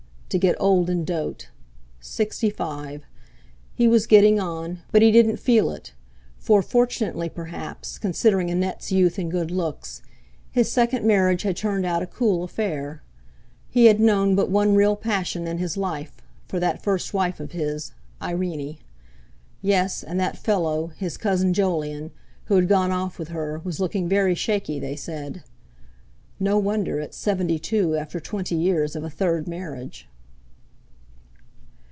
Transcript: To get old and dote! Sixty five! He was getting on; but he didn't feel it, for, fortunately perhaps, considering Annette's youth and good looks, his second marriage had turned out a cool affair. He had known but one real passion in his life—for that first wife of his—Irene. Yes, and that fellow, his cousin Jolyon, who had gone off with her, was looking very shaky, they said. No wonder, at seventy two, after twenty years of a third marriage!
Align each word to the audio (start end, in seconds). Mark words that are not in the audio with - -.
To 0.31 0.39
get 0.39 0.55
old 0.61 0.89
and 0.89 1.05
dote! 1.05 1.49
Sixty 1.99 2.49
five! 2.49 3.03
He 3.75 3.85
was 3.85 4.07
getting 4.07 4.39
on; 4.39 4.79
but 4.93 5.01
he 5.01 5.11
didn't 5.11 5.41
feel 5.41 5.71
it, 5.71 5.91
for, 6.37 6.61
fortunately 6.61 7.27
perhaps, 7.27 7.99
considering 7.99 8.49
Annette's 8.49 8.93
youth 8.93 9.19
and 9.19 9.29
good 9.29 9.51
looks, 9.51 10.01
his 10.49 10.71
second 10.71 11.05
marriage 11.05 11.41
had 11.41 11.57
turned 11.57 11.85
out 11.85 12.01
a 12.01 12.07
cool 12.07 12.45
affair. 12.45 13.03
He 13.69 13.87
had 13.87 13.99
known 13.99 14.33
but 14.33 14.49
one 14.49 14.73
real 14.73 14.95
passion 14.95 15.47
in 15.47 15.57
his 15.57 15.75
life—for 15.75 16.61
that 16.61 16.81
first 16.81 17.13
wife 17.13 17.41
of 17.41 17.51
his—Irene. 17.51 18.77
Yes, 19.61 20.01
and 20.01 20.17
that 20.21 20.37
fellow, 20.37 20.93
his 20.95 21.17
cousin 21.17 21.53
Jolyon, 21.53 22.11
who 22.45 22.55
had 22.55 22.69
gone 22.69 22.93
off 22.93 23.19
with 23.19 23.27
her, 23.27 23.59
was 23.65 23.81
looking 23.81 24.07
very 24.07 24.35
shaky, 24.35 24.79
they 24.79 24.95
said. 24.95 25.43
No 26.39 26.57
wonder, 26.57 27.01
at 27.01 27.13
seventy 27.13 27.59
two, 27.59 27.97
after 27.97 28.21
twenty 28.21 28.55
years 28.55 28.95
of 28.95 29.03
a 29.03 29.09
third 29.09 29.45
marriage! 29.45 30.07